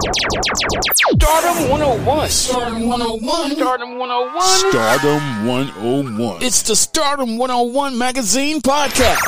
[0.00, 2.28] Stardom 101.
[2.30, 3.50] Stardom 101.
[3.52, 4.70] Stardom 101.
[4.70, 6.42] Stardom 101.
[6.42, 9.18] It's the Stardom 101 magazine podcast.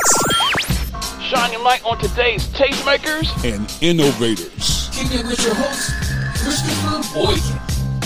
[1.21, 3.29] Shining light on today's tastemakers.
[3.45, 4.89] and innovators.
[4.95, 5.93] Kicking it with your host,
[6.43, 7.61] Christopher Boykin.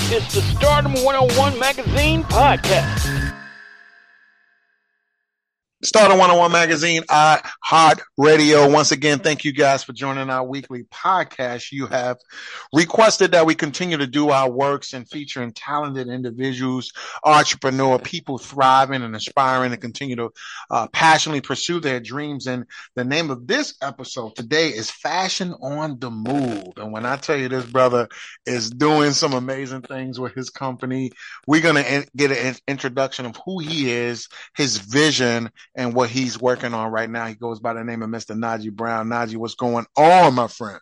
[0.09, 3.16] It's the Stardom 101 magazine podcast.
[5.87, 8.69] Stardom 101 Magazine, Heart Radio.
[8.69, 11.71] Once again, thank you guys for joining our weekly podcast.
[11.71, 12.17] You have
[12.75, 16.93] requested that we continue to do our works and featuring talented individuals,
[17.25, 20.31] entrepreneur, people thriving and aspiring to continue to
[20.73, 22.49] uh, passionately pursue their dreams.
[22.49, 26.73] And the name of this episode today is Fashion on the Move.
[26.79, 28.09] And when I tell you this brother
[28.45, 31.13] is doing some amazing things with his company,
[31.47, 36.41] we're going to get an introduction of who he is, his vision, and what he's
[36.41, 37.27] working on right now.
[37.27, 38.35] He goes by the name of Mr.
[38.35, 39.09] Najee Brown.
[39.09, 40.81] Najee, what's going on, my friend?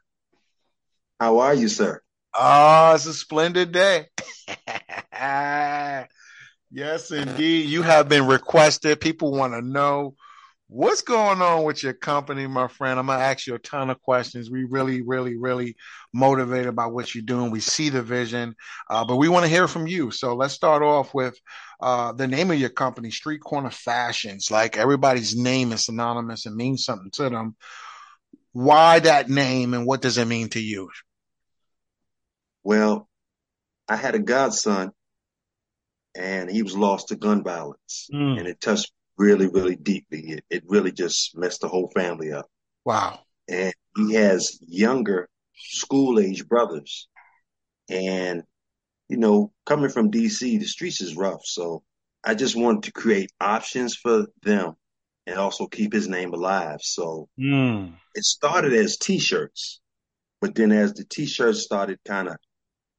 [1.21, 2.01] How are you, sir?
[2.33, 4.07] Oh, it's a splendid day.
[6.71, 7.69] yes, indeed.
[7.69, 9.01] You have been requested.
[9.01, 10.15] People want to know
[10.69, 12.99] what's going on with your company, my friend.
[12.99, 14.51] I'm going to ask you a ton of questions.
[14.51, 15.77] We really, really, really
[16.13, 17.51] motivated by what you're doing.
[17.51, 18.55] We see the vision,
[18.91, 20.11] uh, but we want to hear from you.
[20.11, 21.39] So let's start off with
[21.81, 24.51] uh, the name of your company, Street Corner Fashions.
[24.51, 27.57] Like everybody's name is synonymous and means something to them.
[28.53, 30.89] Why that name and what does it mean to you?
[32.63, 33.09] Well,
[33.89, 34.93] I had a godson
[36.15, 38.39] and he was lost to gun violence Mm.
[38.39, 40.21] and it touched really, really deeply.
[40.33, 42.47] It, it really just messed the whole family up.
[42.85, 43.21] Wow.
[43.49, 47.09] And he has younger school age brothers.
[47.89, 48.43] And,
[49.09, 51.43] you know, coming from DC, the streets is rough.
[51.45, 51.83] So
[52.25, 54.75] I just wanted to create options for them
[55.27, 56.79] and also keep his name alive.
[56.83, 57.95] So Mm.
[58.15, 59.81] it started as t-shirts,
[60.41, 62.37] but then as the t-shirts started kind of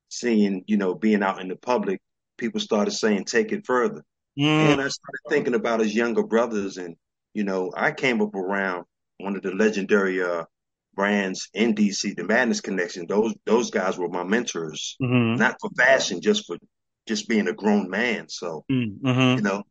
[0.09, 2.01] seeing, you know, being out in the public,
[2.37, 4.03] people started saying, take it further.
[4.37, 4.71] Mm.
[4.73, 6.77] And I started thinking about his younger brothers.
[6.77, 6.95] And,
[7.33, 8.85] you know, I came up around
[9.17, 10.45] one of the legendary, uh,
[10.93, 13.05] brands in DC, the Madness Connection.
[13.07, 15.37] Those, those guys were my mentors, Mhm.
[15.37, 16.57] not for fashion, just for
[17.05, 18.29] just being a grown man.
[18.29, 19.37] So, Mhm.
[19.37, 19.63] you know,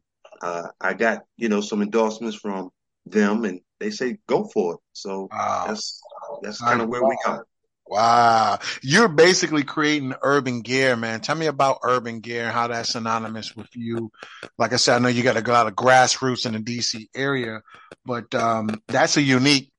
[0.43, 2.71] uh, I got, you know, some endorsements from
[3.07, 4.81] them and they say, go for it.
[4.93, 5.65] So Wow.
[5.67, 6.03] that's,
[6.43, 7.47] that's kind of where we are.
[7.87, 8.59] Wow.
[8.83, 11.21] You're basically creating urban gear, man.
[11.21, 14.11] Tell me about urban gear and how that's synonymous with you.
[14.59, 17.63] Like I said, I know you got a lot of grassroots in the DC area,
[18.05, 19.71] but um, that's a unique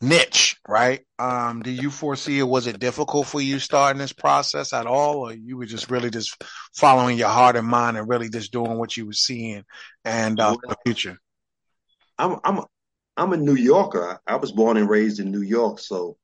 [0.00, 1.00] niche, right?
[1.18, 2.42] Um, do you foresee it?
[2.42, 6.10] Was it difficult for you starting this process at all, or you were just really
[6.10, 6.42] just
[6.74, 9.64] following your heart and mind and really just doing what you were seeing
[10.04, 11.18] and uh, the future?
[12.18, 12.60] I'm, I'm,
[13.16, 14.20] I'm a New Yorker.
[14.26, 15.78] I was born and raised in New York.
[15.78, 16.16] So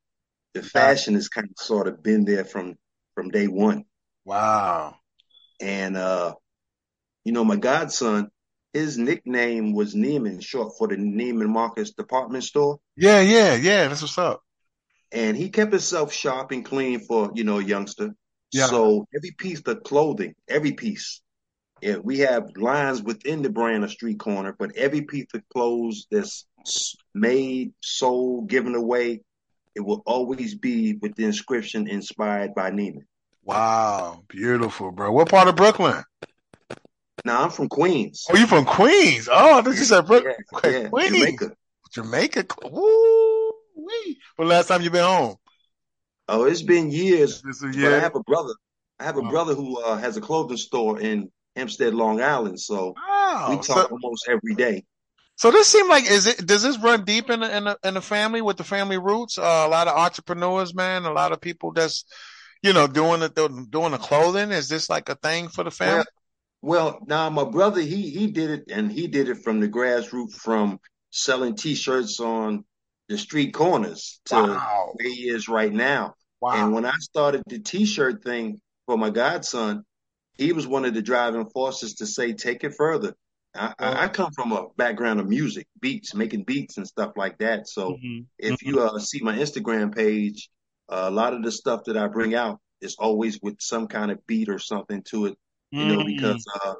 [0.53, 2.75] the fashion has kind of sort of been there from,
[3.15, 3.85] from day one.
[4.25, 4.95] Wow.
[5.61, 6.35] And, uh,
[7.23, 8.29] you know, my godson,
[8.73, 12.79] his nickname was Neiman, short for the Neiman Marcus department store.
[12.95, 13.87] Yeah, yeah, yeah.
[13.87, 14.41] That's what's up.
[15.11, 18.15] And he kept himself sharp and clean for, you know, a youngster.
[18.53, 18.67] Yeah.
[18.67, 21.21] So every piece of clothing, every piece,
[21.81, 26.07] yeah, we have lines within the brand of Street Corner, but every piece of clothes
[26.11, 26.45] that's
[27.13, 29.21] made, sold, given away,
[29.75, 33.05] it will always be with the inscription inspired by Neiman.
[33.43, 34.23] Wow.
[34.27, 35.11] Beautiful, bro.
[35.11, 36.03] What part of Brooklyn?
[37.25, 38.25] Now I'm from Queens.
[38.29, 39.29] Oh, you from Queens?
[39.31, 40.33] Oh, I thought you said Brooklyn.
[40.65, 41.09] Yeah, Queens.
[41.09, 41.51] Jamaica.
[41.91, 42.45] Jamaica.
[42.69, 44.17] Woo wee.
[44.35, 45.35] When last time you been home?
[46.27, 48.53] Oh, it's been years, This is but I have a brother.
[48.99, 49.29] I have a Oh.
[49.29, 52.59] brother who uh, has a clothing store in Hempstead, Long Island.
[52.59, 53.47] So Wow.
[53.49, 54.85] we Oh, So, talk almost every day.
[55.41, 56.45] So this seemed like is it?
[56.45, 59.39] Does this run deep in the in the, in the family with the family roots?
[59.39, 61.05] Uh, a lot of entrepreneurs, man.
[61.05, 62.05] A lot of people that's
[62.61, 64.51] you know doing the doing the clothing.
[64.51, 66.05] Is this like a thing for the family?
[66.61, 70.35] Well, now my brother, he he did it, and he did it from the grassroots,
[70.35, 72.63] from selling T-shirts on
[73.09, 74.91] the street corners to Wow.
[74.93, 76.13] where he is right now.
[76.39, 76.51] Wow.
[76.53, 79.85] And when I started the T-shirt thing for my godson,
[80.37, 83.15] he was one of the driving forces to say, take it further.
[83.55, 87.37] I, I, I come from a background of music, beats, making beats and stuff like
[87.39, 87.67] that.
[87.67, 88.25] So Mhm.
[88.39, 90.49] if you uh, see my Instagram page,
[90.89, 94.11] uh, a lot of the stuff that I bring out is always with some kind
[94.11, 95.37] of beat or something to it,
[95.77, 96.05] you know, Mm.
[96.05, 96.73] because, uh,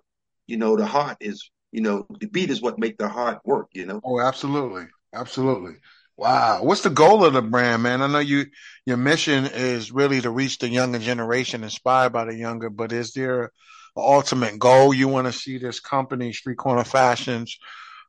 [0.48, 3.68] you know, the heart is, you know, the beat is what make the heart work,
[3.74, 4.02] you know?
[4.04, 4.88] Oh, absolutely.
[5.14, 5.76] Absolutely.
[6.18, 6.64] Wow.
[6.64, 8.02] What's the goal of the brand, man?
[8.02, 8.46] I know you
[8.86, 13.14] your mission is really to reach the younger generation, inspired by the younger, but is
[13.14, 13.50] there an
[13.96, 17.58] ultimate goal you want to see this company, Street Corner Fashions,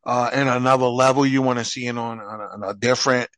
[0.04, 1.26] uh, in another level?
[1.26, 3.28] You want to see it on, on, a, on a different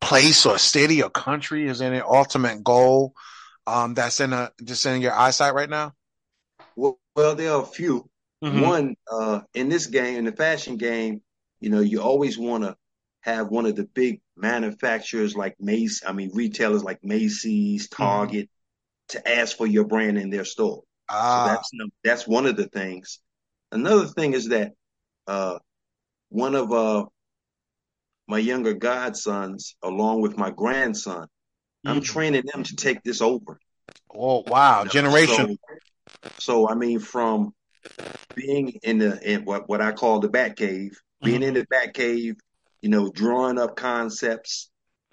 [0.00, 1.66] place or city or country?
[1.66, 3.14] Is an ultimate goal
[3.66, 5.92] um, that's in a just in your eyesight right now?
[6.76, 8.08] Well, well there are a few.
[8.42, 8.62] Mhm.
[8.62, 11.22] One, uh, in this game, in the fashion game,
[11.60, 12.76] you know, you always want to
[13.22, 18.50] have one of the big manufacturers like Macy's, I mean, retailers like Macy's, Target,
[19.08, 20.82] to ask for your brand in their store.
[21.26, 21.70] So Ah, that's
[22.04, 23.20] that's one of the things.
[23.72, 24.72] Another thing is that
[25.26, 25.58] uh,
[26.30, 27.06] one of uh,
[28.28, 31.26] my younger godsons, along with my grandson,
[31.86, 32.02] I'm Mhm.
[32.02, 33.60] training them to take this over.
[34.14, 34.92] oh wow, you know.
[34.92, 35.46] generation.
[35.48, 35.56] So,
[36.38, 37.54] so I mean, from
[38.34, 41.42] being in the in what what I call the Bat Cave, being Mm-hmm.
[41.42, 42.36] in the Bat Cave,
[42.82, 44.70] you know, drawing up concepts,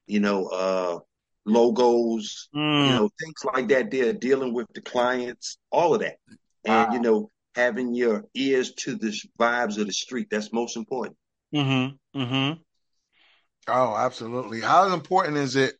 [0.07, 0.99] you know, uh,
[1.45, 2.85] logos, Mm.
[2.87, 3.91] you know, things like that.
[3.91, 6.17] They're dealing with the clients, all of that,
[6.65, 6.93] and Wow.
[6.93, 10.27] you know, having your ears to the vibes of the street.
[10.31, 11.17] That's most important.
[11.53, 12.19] Mm-hmm.
[12.21, 12.61] Mm-hmm.
[13.67, 14.61] Oh, absolutely.
[14.61, 15.75] How important is it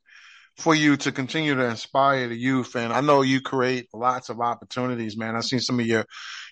[0.57, 2.75] for you to continue to inspire the youth?
[2.75, 5.35] And I know you create lots of opportunities, man.
[5.35, 6.05] I've seen some of your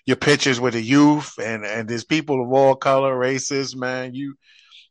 [0.06, 4.14] your pictures with the youth and and there's people of all color, races, man.
[4.14, 4.34] You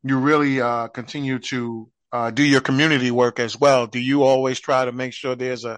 [0.04, 3.88] you really uh continue to uh do your community work as well.
[3.88, 5.74] Do you always try to make sure there's a,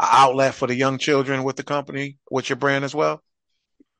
[0.00, 3.22] a outlet for the young children with the company, with your brand as well?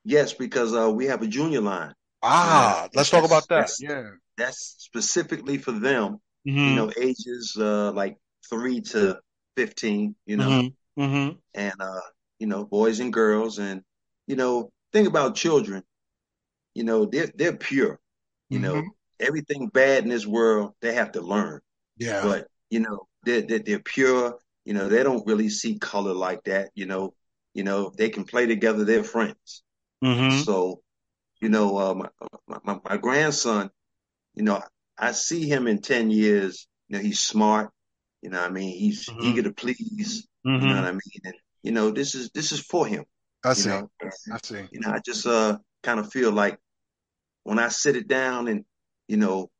[0.04, 1.94] Yes, because uh, we have a junior line.
[2.22, 2.88] Ah, Yeah.
[2.94, 3.68] let's talk about that.
[3.68, 4.10] That's- Yeah.
[4.36, 6.18] That's specifically for them.
[6.46, 6.58] Mm-hmm.
[6.58, 8.16] You know, ages uh, like
[8.50, 9.20] three to
[9.56, 10.16] fifteen.
[10.26, 10.48] You know.
[10.50, 11.02] Mm-hmm.
[11.02, 11.30] Mm-hmm.
[11.54, 12.00] and uh,
[12.38, 13.82] you know, boys and girls, and
[14.26, 15.82] you know, think about children.
[16.74, 18.00] You know, they're they're pure.
[18.50, 18.88] You know, Mhm.
[19.20, 21.60] everything bad in this world they have to learn,
[21.96, 22.22] Yeah.
[22.24, 24.38] but you know, they're, they're they're pure.
[24.64, 26.70] You know, they don't really see color like that.
[26.74, 27.14] You know,
[27.52, 28.84] you know, they can play together.
[28.84, 29.62] They're friends.
[30.02, 30.42] Mm-hmm.
[30.42, 30.80] So,
[31.40, 33.70] you know, uh, my, my my grandson,
[34.34, 34.62] you know,
[34.98, 36.66] I see him in ten years.
[36.88, 37.70] You know, he's smart.
[38.22, 39.20] You know, what I mean, he's Mhm.
[39.22, 40.26] eager to please.
[40.44, 40.68] You Mm-hmm.
[40.68, 41.20] know what I mean?
[41.24, 43.04] And you know, this is this is for him.
[43.44, 43.70] I see.
[43.70, 43.90] know,
[44.32, 44.68] I see.
[44.72, 46.58] you know, I just uh kind of feel like
[47.44, 48.64] when I sit it down and
[49.08, 49.50] you know,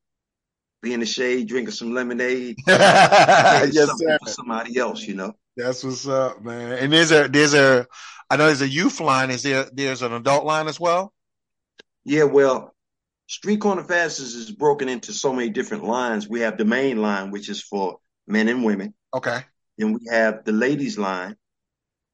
[0.85, 4.19] be in the shade drinking some lemonade, yes, sir.
[4.23, 5.03] for somebody else.
[5.03, 5.33] You know.
[5.57, 6.73] That's what's up, man.
[6.73, 7.87] And there's a there's a
[8.31, 9.31] I know there's a youth line.
[9.31, 11.13] Is there there's an adult line as well?
[12.05, 12.75] Yeah, well,
[13.27, 16.29] Street Corner Fashions is broken into so many different lines.
[16.29, 18.95] We have the main line, which is for men and women.
[19.15, 19.41] Okay.
[19.79, 21.37] Then we have the ladies line,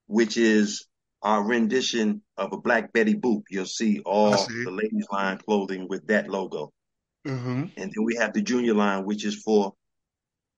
[0.06, 0.86] which is
[1.22, 3.42] our rendition of a Black Betty Boop.
[3.50, 4.64] You'll see all see.
[4.64, 6.72] the ladies line clothing with that logo.
[7.26, 7.64] Mm-hmm.
[7.76, 9.74] And then we have the junior line, which is for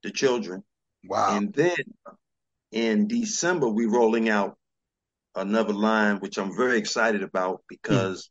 [0.03, 0.63] the children.
[1.05, 1.37] Wow.
[1.37, 1.77] And then
[2.71, 4.57] in December, we're rolling out
[5.35, 8.31] another line, which I'm very excited about because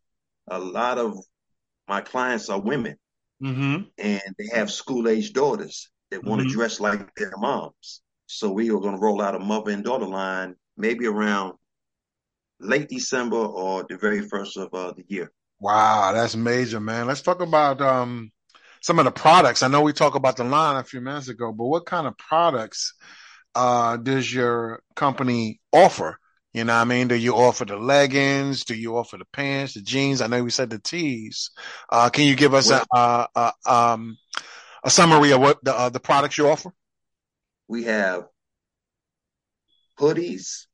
[0.50, 1.18] a lot of
[1.88, 2.98] my clients are women
[3.42, 3.86] Mm-hmm.
[3.98, 6.52] and they have school age daughters that want to Mhm.
[6.52, 8.04] dress like their moms.
[8.28, 11.56] So we are going to roll out a mother and daughter line maybe around
[12.60, 15.32] late December or the very first of uh, the year.
[15.62, 17.08] Wow, that's major, man.
[17.08, 18.32] Let's talk about um
[18.82, 19.64] some of the products.
[19.64, 22.18] I know we talked about the line a few minutes ago, but what kind of
[22.18, 22.96] products
[23.56, 26.18] uh does your company offer?
[26.54, 27.10] You know what I mean?
[27.10, 28.66] Do you offer the leggings?
[28.66, 30.22] Do you offer the pants, the jeans?
[30.22, 31.52] I know we said the tees.
[31.92, 34.18] Uh can you give us a uh, uh um
[34.84, 36.72] a summary of what the uh, the products you offer?
[37.68, 38.30] We have
[40.00, 40.68] hoodies,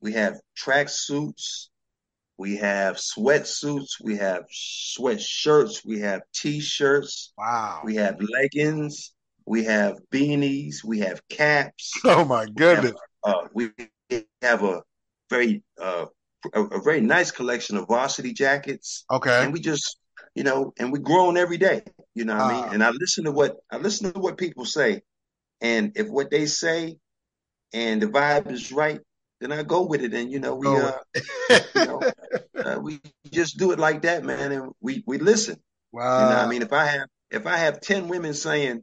[0.00, 1.70] we have track suits,
[2.40, 7.82] we have sweatsuits, we have sweatshirts, we have t-shirts, Wow.
[7.84, 9.12] we have leggings,
[9.44, 11.92] we have beanies, we have caps.
[12.06, 12.94] Oh my goodness.
[13.22, 13.70] Uh, we
[14.40, 14.82] have a
[15.28, 16.06] very uh,
[16.54, 19.42] a, a very nice collection of varsity jackets, Okay.
[19.42, 19.98] and we just
[20.34, 21.82] you know, and we're growing every day.
[22.14, 22.62] You know what I Ah.
[22.62, 22.74] mean?
[22.74, 25.02] And I listen to what I listen to what people say,
[25.60, 26.96] and if what they say
[27.74, 29.00] and the vibe is right,
[29.40, 30.14] then I go with it.
[30.14, 30.92] And you know, we uh,
[31.74, 32.02] you know,
[32.64, 33.00] uh, we
[33.30, 35.56] just do it like that, man, and we we listen.
[35.92, 36.44] You know Wow.
[36.44, 36.62] I mean?
[36.62, 38.82] If I have if I have ten women saying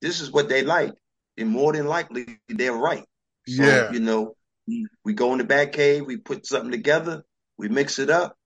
[0.00, 0.92] this is what they like,
[1.36, 3.04] then more than likely they're right.
[3.48, 3.92] So, Yeah.
[3.92, 4.34] you know,
[5.04, 7.24] we, go in the Bat Cave, we put something together,
[7.56, 8.36] we mix it up,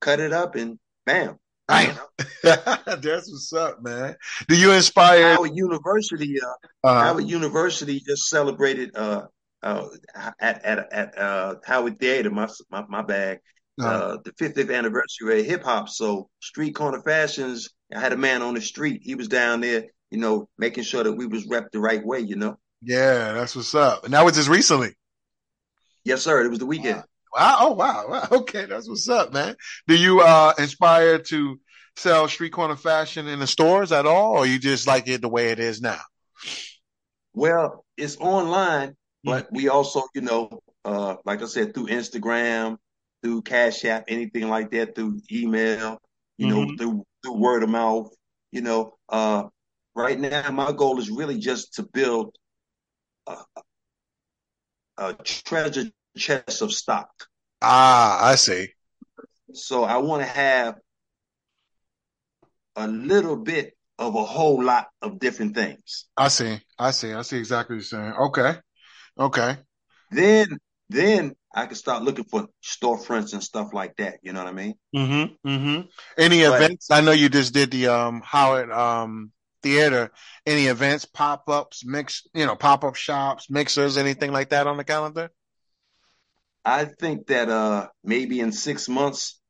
[0.00, 1.38] cut it up, and bam.
[1.66, 1.94] Bam.
[2.42, 4.16] That's what's up, man.
[4.48, 9.26] Do you inspire Howard University, uh, uh, Howard University just celebrated uh,
[9.62, 9.88] uh,
[10.40, 13.40] at at at uh, Howard Theater, my my, my bag,
[13.80, 15.88] uh, uh, the 50th anniversary of hip hop.
[15.88, 19.02] So Street Corner Fashions, I had a man on the street.
[19.04, 22.20] He was down there, you know, making sure that we was rep the right way.
[22.20, 22.58] You know.
[22.82, 24.04] Yeah, that's what's up.
[24.04, 24.94] And that was just recently.
[26.04, 26.44] Yes, sir.
[26.44, 27.02] It was the weekend.
[27.34, 27.56] Wow.
[27.60, 28.06] Oh, wow.
[28.08, 28.28] wow.
[28.32, 29.54] Okay, that's what's up, man.
[29.86, 31.60] Do you uh inspire to
[31.96, 35.28] sell street corner fashion in the stores at all, or you just like it the
[35.28, 36.00] way it is now?
[37.34, 42.78] Well, it's online, but we also, you know, uh, like I said, through Instagram,
[43.22, 45.98] through Cash App, anything like that, through email,
[46.36, 46.78] you know, Mhm.
[46.78, 48.12] through through word of mouth.
[48.52, 49.44] You know, uh,
[49.94, 52.34] right now my goal is really just to build
[53.26, 53.36] a,
[54.96, 57.10] a treasure chest of stock.
[57.60, 58.68] Ah, I see.
[59.52, 60.76] So I want to have
[62.76, 66.06] a little bit of a whole lot of different things.
[66.16, 66.60] I see.
[66.78, 67.12] I see.
[67.12, 68.12] I see exactly what you're saying.
[68.12, 68.54] Okay.
[69.18, 69.56] Okay.
[70.10, 70.58] Then,
[70.88, 74.18] then I can start looking for storefronts and stuff like that.
[74.22, 74.74] You know what I mean?
[74.94, 75.48] Mm-hmm.
[75.48, 75.80] Mm-hmm.
[76.18, 76.90] Any But- events?
[76.90, 80.10] I know you just did the um Howard um theater.
[80.46, 85.30] Any events, pop-ups, mix, you know, pop-up shops, mixers, anything like that on the calendar?
[86.64, 89.40] I think that uh maybe in six months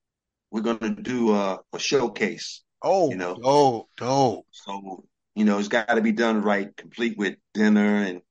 [0.51, 2.63] we're gonna do a, a showcase.
[2.81, 3.35] Oh, You know.
[3.35, 4.47] dope, dope.
[4.53, 8.23] So you know it's got to be done right, complete with dinner and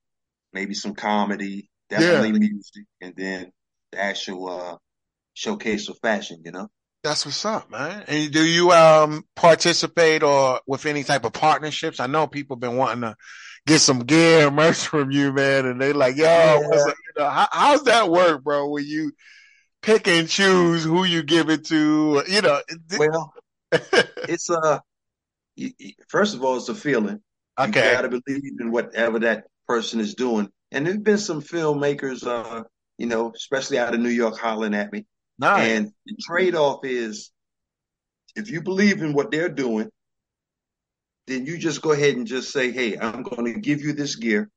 [0.53, 3.51] maybe some comedy, definitely music, and then
[3.91, 4.77] the actual uh
[5.33, 6.41] showcase of fashion.
[6.45, 6.67] You know.
[7.03, 8.03] That's what's up, man.
[8.07, 11.99] And do you um participate or with any type of partnerships?
[11.99, 13.15] I know people been wanting to
[13.65, 16.95] get some gear, merch from you, man, and they like, yo, what's up?
[17.15, 18.69] You know, how, how's that work, bro?
[18.69, 19.11] When you
[19.81, 22.61] pick and choose who you give it to, you know?
[22.97, 23.33] Well,
[23.71, 24.79] it's uh,
[26.07, 27.21] first of all, it's a feeling.
[27.59, 30.49] Okay, You gotta believe in whatever that person is doing.
[30.71, 32.63] And there's been some filmmakers, uh,
[32.97, 35.05] you know, especially out of New York, hollering at me.
[35.37, 35.69] nice.
[35.69, 37.31] And the trade-off is
[38.35, 39.89] if you believe in what they're doing,
[41.27, 44.15] then you just go ahead and just say, Hey, I'm going to give you this
[44.15, 44.49] gear,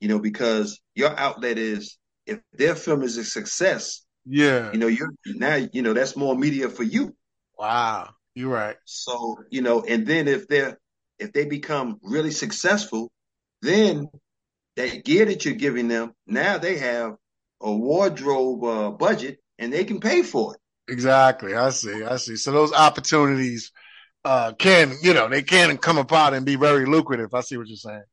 [0.00, 4.72] you know, because your outlet is if their film is a success, yeah.
[4.72, 7.14] you know, you're now, you know, that's more media for you.
[7.58, 8.10] Wow.
[8.34, 8.76] You're right.
[8.84, 10.78] So, you know, and then if they're
[11.18, 13.12] if they become really successful,
[13.62, 14.08] then
[14.76, 17.16] that gear that you're giving them, now they have
[17.60, 20.60] a wardrobe uh, budget and they can pay for it.
[20.92, 21.54] Exactly.
[21.54, 22.02] I see.
[22.02, 22.36] I see.
[22.36, 23.72] So those opportunities
[24.24, 27.32] uh can, you know, they can come apart and be very lucrative.
[27.34, 28.04] I see what you're saying.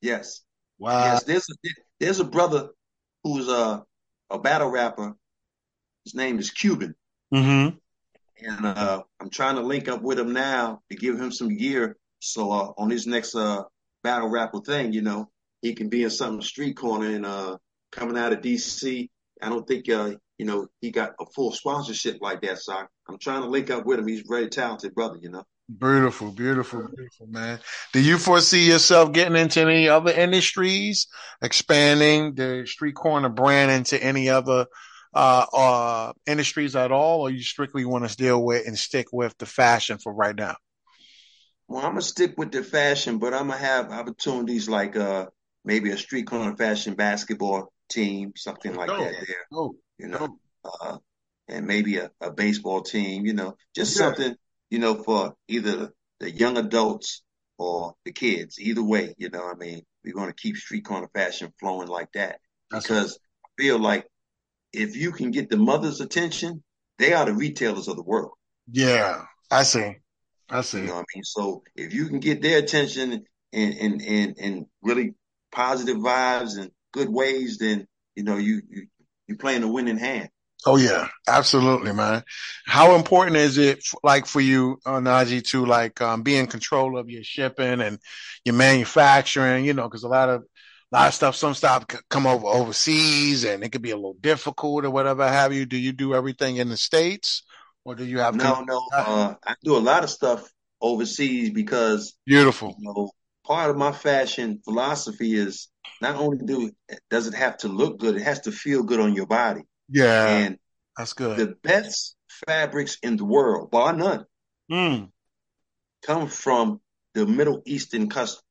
[0.00, 0.42] Yes.
[0.78, 1.04] Wow.
[1.04, 1.68] Yes, there's a,
[2.00, 2.70] there's a brother
[3.22, 3.84] who's a
[4.30, 5.14] a battle rapper.
[6.04, 6.94] His name is Cuban,
[7.32, 7.76] Mm-hmm.
[8.46, 11.96] and uh, I'm trying to link up with him now to give him some gear.
[12.18, 13.62] So uh, on his next uh,
[14.02, 15.30] battle rapper thing, you know,
[15.62, 17.56] he can be in some street corner and uh,
[17.90, 19.08] coming out of DC.
[19.40, 22.58] I don't think uh, you know he got a full sponsorship like that.
[22.58, 24.08] So I, I'm trying to link up with him.
[24.08, 25.44] He's a very talented brother, you know.
[25.78, 27.60] Beautiful, beautiful, beautiful, man.
[27.92, 31.06] Do you foresee yourself getting into any other industries,
[31.40, 34.66] expanding the street corner brand into any other
[35.14, 39.36] uh, uh, industries at all, or you strictly want to deal with and stick with
[39.38, 40.56] the fashion for right now?
[41.68, 45.26] Well, I'm gonna stick with the fashion, but I'm gonna have opportunities like uh
[45.64, 48.98] maybe a street corner fashion basketball team, something like Dope.
[48.98, 49.46] that there,
[49.98, 50.98] you know, uh,
[51.48, 53.98] and maybe a, a baseball team, you know, just Yeah.
[53.98, 54.34] something,
[54.70, 57.22] you know, for either the young adults
[57.58, 58.58] or the kids.
[58.58, 62.40] Either way, you know, I mean, we're gonna keep street corner fashion flowing like that
[62.70, 64.06] That's because I feel like
[64.72, 66.62] if you can get the mother's attention,
[66.98, 68.32] they are the retailers of the world.
[68.70, 69.96] yeah, I see.
[70.50, 70.78] I see.
[70.80, 71.24] You know what I mean?
[71.24, 75.14] So if you can get their attention and and and, and really
[75.52, 78.86] positive vibes and good ways, then you know you you
[79.28, 80.30] you're playing a winning hand.
[80.64, 82.22] Oh yeah, absolutely, man.
[82.66, 86.96] How important is it, like for you, uh, Najee, to like um, be in control
[86.98, 87.98] of your shipping and
[88.44, 89.64] your manufacturing?
[89.64, 90.42] You know, because a lot of
[90.92, 94.14] a lot of stuff, some stuff come over overseas, and it could be a little
[94.20, 95.66] difficult or whatever have you.
[95.66, 97.42] Do you do everything in the states,
[97.84, 101.50] or do you have No, con- no, uh, I do a lot of stuff overseas
[101.50, 102.74] because beautiful?
[102.76, 103.10] you know
[103.44, 105.68] part of my fashion philosophy is
[106.00, 106.70] not only do
[107.10, 109.62] does it have to look good, it has to feel good on your body.
[109.88, 110.58] Yeah, And
[110.96, 111.38] that's good.
[111.38, 114.26] the best fabrics in the world, bar none,
[114.70, 115.12] Mm,
[116.02, 116.80] come from
[117.14, 118.08] the Middle Eastern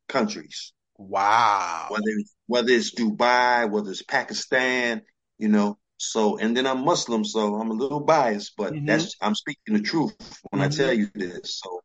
[0.08, 0.74] countries.
[0.98, 1.90] wow.
[1.90, 5.02] whether it's, whether it's Dubai, whether it's Pakistan,
[5.38, 5.78] you know.
[5.98, 8.86] So, and then I'm Muslim, so I'm a little biased, but Mhm.
[8.86, 10.16] that's I'm speaking the truth
[10.50, 10.76] when I Mhm.
[10.78, 11.60] tell you this.
[11.64, 11.82] So,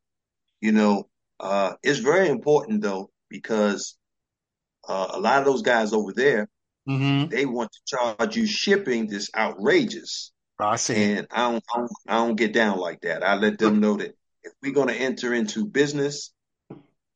[0.61, 1.09] you know,
[1.41, 3.97] uh, it's very important though because
[4.89, 6.49] uh, a lot of those guys over there
[6.89, 7.31] Mm-hmm.
[7.31, 10.95] they want to charge you shipping that's outrageous, I see.
[10.95, 13.25] and I don't, I don't I don't get down like that.
[13.25, 14.15] I let them know that
[14.45, 16.33] if we're going to enter into business,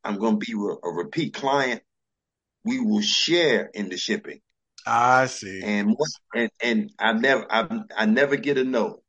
[0.03, 1.83] I'm going to be a repeat client.
[2.65, 4.41] We will share in the shipping.
[4.87, 5.63] I see.
[5.63, 5.97] And
[6.35, 9.03] and and I never I I never get a no.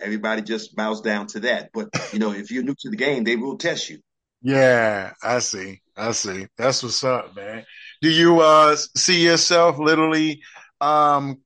[0.00, 1.70] Everybody just bows down to that.
[1.72, 4.00] But you know, if you're new to the game, they will test you.
[4.42, 5.80] Yeah, I see.
[5.96, 6.46] I see.
[6.56, 7.64] That's what's up, man.
[8.00, 10.42] Do you uh see yourself literally
[10.80, 11.38] um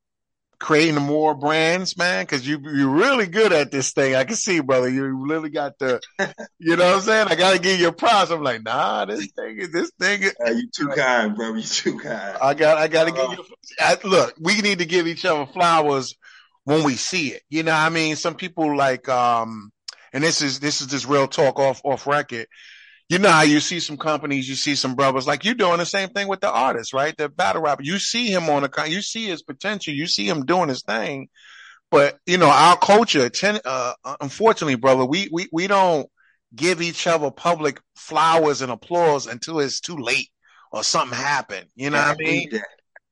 [0.61, 2.25] creating more brands, man?
[2.25, 4.15] Because you you're really good at this thing.
[4.17, 4.89] I can see, brother.
[4.91, 6.01] You really got the,
[6.59, 7.29] you know what I'm saying?
[7.29, 8.31] I gotta give you a props.
[8.31, 10.23] I'm like, nah, this thing is this thing.
[10.23, 11.55] Is, Uh, you too kind, bro.
[11.55, 12.39] You too kind.
[12.41, 13.45] I got I gotta Uh, give you.
[13.81, 16.15] I, look, we need to give each other flowers
[16.65, 17.43] when we see it.
[17.51, 19.71] You know, what I mean, some people like, um,
[20.13, 22.47] and this is this is just real talk off off record.
[23.09, 25.87] You know how you see some companies, you see some brothers like you doing the
[25.87, 27.17] same thing with the artist, right?
[27.17, 27.85] The battle rapper.
[27.85, 31.29] You see him on a, you see his potential, you see him doing his thing,
[31.91, 33.29] but you know our culture.
[33.29, 36.09] Ten, uh, unfortunately, brother, we we we don't
[36.55, 40.31] give each other public flowers and applause until it's too late
[40.73, 41.67] or something happened.
[41.77, 42.49] You know what I mean?
[42.53, 42.67] that.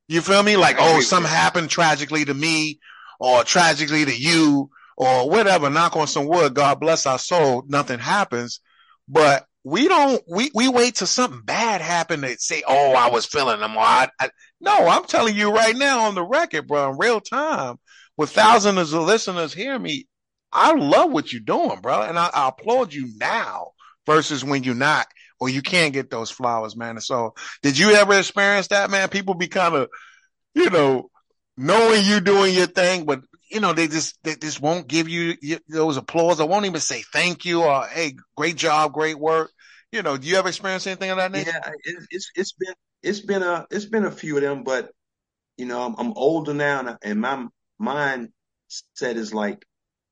[0.09, 0.57] You feel me?
[0.57, 1.37] Like, oh, something that.
[1.37, 2.79] happened tragically to me
[3.21, 5.71] or tragically to you or whatever.
[5.71, 6.55] Knock on some wood.
[6.55, 7.65] God bless our soul.
[7.67, 8.61] Nothing happens.
[9.09, 13.25] But we don't, we, we wait till something bad happened to say, oh, I was
[13.25, 13.77] feeling them.
[13.79, 14.29] I, I,
[14.61, 17.79] no, I'm telling you right now on the record, bro, in real time
[18.17, 20.07] with thousands of listeners hear me.
[20.53, 22.03] I love what you're doing, bro.
[22.03, 23.73] And I, I applaud you now
[24.07, 25.07] versus when you're not
[25.41, 26.91] or you can't get those flowers, man.
[26.91, 29.09] And so did you ever experience that, man?
[29.09, 29.89] People be kind of,
[30.55, 31.11] you know,
[31.57, 33.21] knowing you doing your thing, but
[33.55, 35.37] you know, they just they just won't give you
[35.69, 36.41] those applause.
[36.41, 39.53] I won't even say thank you or hey, great job, great work.
[39.93, 41.53] You know, do you ever experience anything of that nature?
[41.55, 44.91] Yeah, it, it's it's been it's been a it's been a few of them, but
[45.57, 47.47] you know, I'm, I'm older now, and, and my
[47.81, 49.65] mindset is like,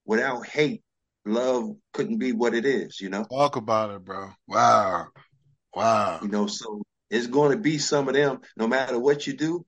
[0.05, 0.83] without hate,
[1.27, 3.01] love couldn't be what it is.
[3.01, 4.29] You know, Talk about it, bro.
[4.47, 5.09] Wow,
[5.75, 6.21] wow.
[6.23, 9.67] you know, so it's going to be some of them, no matter what you do.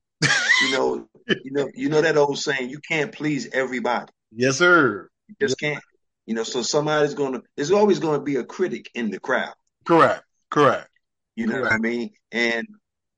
[0.62, 4.12] You know, you know, you know that old saying, you can't please everybody.
[4.32, 5.08] Yes, sir.
[5.28, 5.82] You just can't.
[6.26, 7.42] You know, so somebody's going to.
[7.56, 9.54] There's always going to be a critic in the crowd.
[9.84, 10.22] Correct.
[10.50, 10.88] Correct.
[11.36, 12.10] You know what I mean?
[12.32, 12.66] And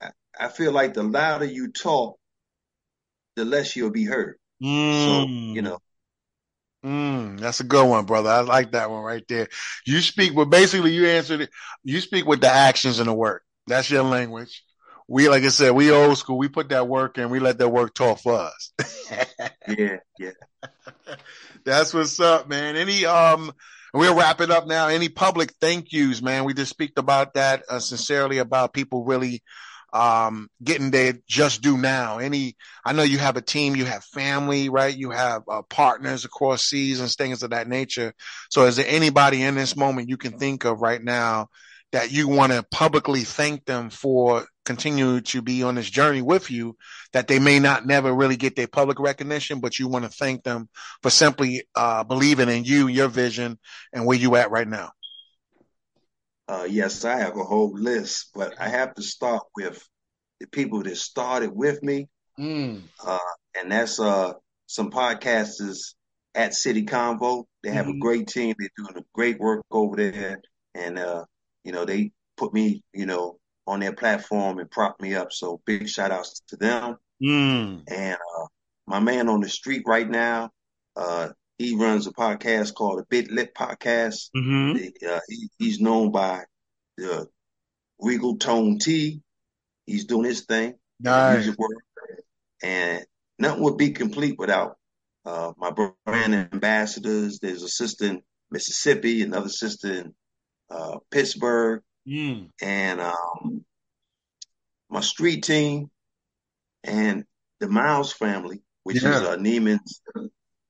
[0.00, 2.18] I, I feel like the louder you talk,
[3.36, 4.36] the less you'll be heard.
[4.60, 5.54] So, Mm.
[5.54, 5.78] you know,
[6.84, 8.30] Mm, that's a good one, brother.
[8.30, 9.48] I like that one right there.
[9.86, 11.50] You speak, but basically you answered it.
[11.82, 13.42] You speak with the actions and the work.
[13.66, 14.62] That's your language.
[15.08, 16.38] We, like I said, we old school.
[16.38, 17.30] We put that work in.
[17.30, 18.72] We let that work talk for us.
[19.68, 20.30] yeah, yeah.
[21.64, 22.76] That's what's up, man.
[22.76, 23.52] Any, um,
[23.94, 24.88] we're wrapping up now.
[24.88, 26.44] Any public thank yous, man.
[26.44, 29.42] We just speak about that uh, sincerely about people really,
[29.92, 32.18] um, getting their just due now.
[32.18, 34.94] Any, I know you have a team, you have family, right?
[34.94, 38.12] You have uh, partners across seasons, things of that nature.
[38.50, 41.48] So is there anybody in this moment you can think of right now
[41.92, 46.50] that you want to publicly thank them for continuing to be on this journey with
[46.50, 46.76] you
[47.12, 50.42] that they may not never really get their public recognition, but you want to thank
[50.42, 50.68] them
[51.02, 53.58] for simply uh, believing in you, your vision,
[53.92, 54.90] and where you at right now.
[56.48, 59.82] Uh, yes, I have a whole list, but I have to start with
[60.40, 62.82] the people that started with me, Mm.
[63.04, 63.18] uh,
[63.58, 64.34] and that's uh
[64.66, 65.94] some podcasters
[66.34, 67.44] at City Convo.
[67.62, 67.96] They have Mhm.
[67.96, 68.54] a great team.
[68.58, 70.42] They're doing a great work over there,
[70.74, 71.24] and uh,
[71.66, 75.32] you know, they put me, you know, on their platform and prop me up.
[75.32, 76.96] So big shout outs to them.
[77.20, 77.82] Mm.
[77.88, 78.46] And uh,
[78.86, 80.50] my man on the street right now,
[80.94, 84.28] uh, he runs a podcast called the Bit Lit Podcast.
[84.36, 85.08] Mm-hmm.
[85.08, 86.44] Uh, he, he's known by
[86.96, 87.26] the
[87.98, 89.20] Regal Tone T.
[89.86, 91.48] He's doing his thing, Nice.
[91.48, 91.70] work,
[92.62, 93.04] and
[93.38, 94.76] nothing would be complete without
[95.24, 97.38] uh, my brand ambassadors.
[97.40, 100.14] There's a sister in Mississippi, another sister in
[100.70, 102.50] uh, Pittsburgh, Mm.
[102.62, 103.64] and um,
[104.88, 105.90] my street team,
[106.84, 107.24] and
[107.58, 109.16] the Miles family, which Yeah.
[109.16, 110.00] is uh, Neiman's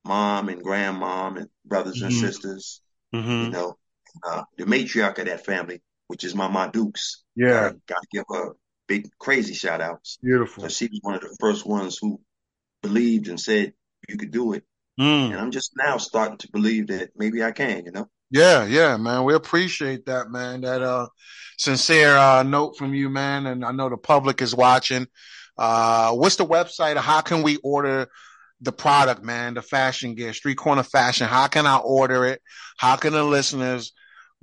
[0.04, 2.20] mom and grandmom and brothers and Mhm.
[2.20, 2.80] sisters.
[3.12, 3.50] You Mm-hmm.
[3.50, 3.78] know,
[4.24, 7.22] uh, the matriarch of that family, which is Mama Dukes.
[7.35, 7.72] Yeah.
[7.87, 8.54] Got to give her
[8.87, 10.18] big, crazy shout outs.
[10.22, 10.62] Beautiful.
[10.64, 12.20] So she was one of the first ones who
[12.82, 13.74] believed and said
[14.09, 14.64] you could do it.
[14.98, 15.30] Mm.
[15.32, 18.09] And I'm just now starting to believe that maybe I can, you know?
[18.30, 19.24] Yeah, yeah, man.
[19.24, 20.62] We appreciate that, man.
[20.62, 21.08] That uh
[21.58, 23.46] sincere uh note from you, man.
[23.46, 25.06] And I know the public is watching.
[25.56, 26.96] Uh what's the website?
[26.96, 28.08] How can we order
[28.60, 29.54] the product, man?
[29.54, 31.28] The fashion gear, street corner fashion.
[31.28, 32.42] How can I order it?
[32.78, 33.92] How can the listeners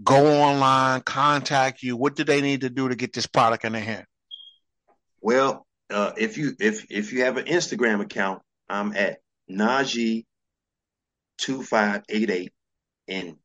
[0.04, 1.98] go online, contact you?
[1.98, 4.06] What do they need to do to get this product in their hand?
[5.22, 9.20] Well, uh, if you if if you have an Instagram account, I'm at
[9.50, 10.26] Najee
[11.38, 12.54] two five eight eight,
[13.08, 13.36] and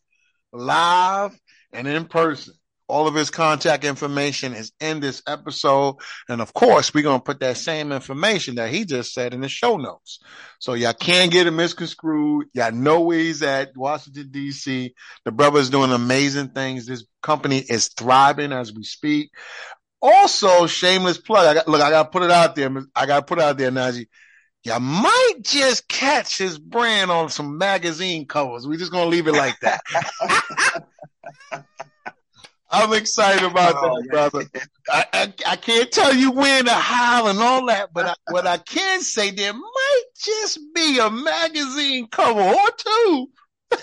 [0.54, 1.38] live,
[1.74, 2.54] and in person.
[2.90, 5.98] All of his contact information is in this episode.
[6.30, 9.42] And of course, we're going to put that same information that he just said in
[9.42, 10.20] the show notes.
[10.60, 12.48] So y'all can't get him misconstrued.
[12.54, 14.94] Y'all know where he's at, Washington, D.C.
[15.26, 16.86] The brother's doing amazing things.
[16.86, 19.32] This company is thriving as we speak.
[20.02, 21.48] Also, shameless plug.
[21.48, 22.70] I got, look, I got to put it out there.
[22.96, 24.08] I got to put it out there, Najee.
[24.64, 28.68] You might just catch his brand on some magazine covers.
[28.68, 29.82] We're just going to leave it like that.
[32.70, 34.46] I'm excited about Oh, that, brother.
[34.90, 38.46] I, I, I can't tell you when or how and all that, but I, what
[38.46, 43.28] I can say, there might just be a magazine cover or two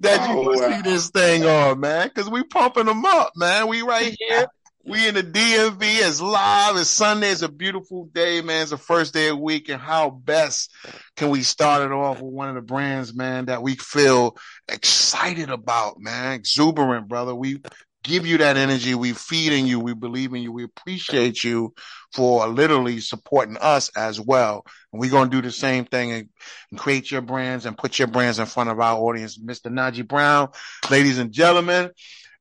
[0.00, 0.76] that you Oh, wow.
[0.76, 2.08] see this thing on, man.
[2.08, 3.68] Because we pumping them up, man.
[3.68, 4.46] We right here.
[4.88, 5.78] We in the DMV.
[5.82, 6.76] It's live.
[6.76, 7.30] It's Sunday.
[7.30, 8.62] It's a beautiful day, man.
[8.62, 9.68] It's the first day of the week.
[9.68, 10.72] And how best
[11.16, 14.36] can we start it off with one of the brands, man, that we feel
[14.68, 16.34] excited about, man?
[16.34, 17.34] Exuberant, brother.
[17.34, 17.62] We
[18.06, 18.94] give you that energy.
[18.94, 19.80] We feed in you.
[19.80, 20.52] We believe in you.
[20.52, 21.74] We appreciate you
[22.14, 24.64] for literally supporting us as well.
[24.92, 26.28] And we're going to do the same thing and,
[26.70, 29.38] and create your brands and put your brands in front of our audience.
[29.38, 29.70] Mr.
[29.70, 30.48] Najee Brown,
[30.90, 31.90] ladies and gentlemen.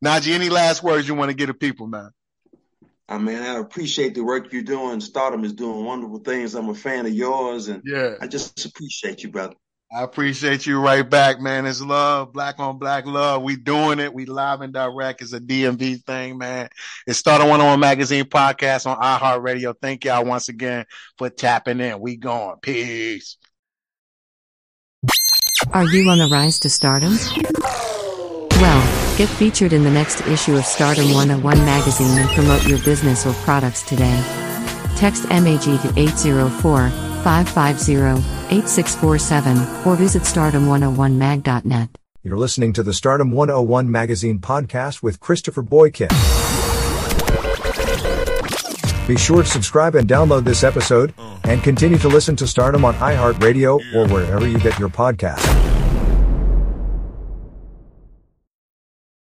[0.03, 2.11] Najee, any last words you want to give to people, man?
[3.07, 4.99] I mean, I appreciate the work you're doing.
[4.99, 6.55] Stardom is doing wonderful things.
[6.55, 8.15] I'm a fan of yours, and Yeah.
[8.19, 9.55] I just appreciate you, brother.
[9.95, 11.65] I appreciate you right back, man.
[11.65, 13.43] It's love, black on black love.
[13.43, 14.13] We doing it.
[14.13, 15.21] We live and direct.
[15.21, 16.67] It's a DMV thing, man.
[17.07, 19.73] It's Stardom 101 Magazine podcast on iHeartRadio.
[19.81, 20.85] Thank y'all once again
[21.17, 22.01] for tapping in.
[22.01, 22.57] We going.
[22.61, 23.37] Peace.
[25.71, 27.15] Are you on the rise to stardom?
[28.59, 33.25] Well, get featured in the next issue of Stardom 101 magazine and promote your business
[33.25, 34.21] or products today.
[34.97, 39.57] Text MAG to 804 550 8647
[39.87, 41.89] or visit stardom101mag.net.
[42.21, 46.09] You're listening to the Stardom 101 Magazine podcast with Christopher Boykin.
[49.07, 52.93] Be sure to subscribe and download this episode, and continue to listen to Stardom on
[52.95, 55.74] iHeartRadio or wherever you get your podcasts.